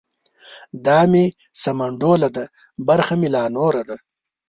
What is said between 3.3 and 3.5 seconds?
لا